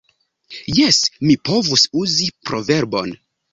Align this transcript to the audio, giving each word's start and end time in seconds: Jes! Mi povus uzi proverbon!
Jes! 0.77 0.99
Mi 1.27 1.35
povus 1.51 1.85
uzi 2.07 2.29
proverbon! 2.51 3.17